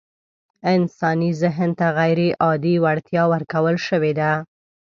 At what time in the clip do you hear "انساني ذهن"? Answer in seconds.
0.73-1.69